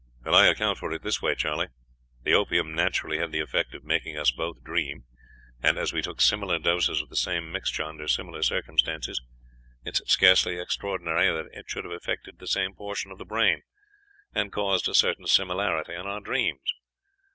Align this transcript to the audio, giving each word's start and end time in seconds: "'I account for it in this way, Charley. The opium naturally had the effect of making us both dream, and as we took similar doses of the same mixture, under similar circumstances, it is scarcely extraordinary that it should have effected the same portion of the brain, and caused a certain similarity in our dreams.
"'I 0.25 0.47
account 0.47 0.79
for 0.79 0.91
it 0.91 0.95
in 0.95 1.01
this 1.03 1.21
way, 1.21 1.35
Charley. 1.35 1.67
The 2.23 2.33
opium 2.33 2.73
naturally 2.73 3.19
had 3.19 3.31
the 3.31 3.39
effect 3.39 3.75
of 3.75 3.83
making 3.83 4.17
us 4.17 4.31
both 4.31 4.63
dream, 4.63 5.03
and 5.61 5.77
as 5.77 5.93
we 5.93 6.01
took 6.01 6.21
similar 6.21 6.57
doses 6.57 7.03
of 7.03 7.09
the 7.09 7.15
same 7.15 7.51
mixture, 7.51 7.83
under 7.83 8.07
similar 8.07 8.41
circumstances, 8.41 9.21
it 9.85 10.01
is 10.01 10.07
scarcely 10.07 10.59
extraordinary 10.59 11.27
that 11.27 11.55
it 11.55 11.65
should 11.67 11.83
have 11.85 11.93
effected 11.93 12.39
the 12.39 12.47
same 12.47 12.73
portion 12.73 13.11
of 13.11 13.19
the 13.19 13.25
brain, 13.25 13.61
and 14.33 14.51
caused 14.51 14.89
a 14.89 14.95
certain 14.95 15.27
similarity 15.27 15.93
in 15.93 16.07
our 16.07 16.19
dreams. 16.19 16.73